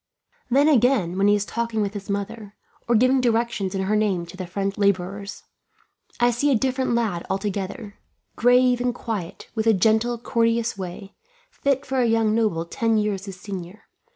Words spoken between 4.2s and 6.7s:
to the French labourers, I see a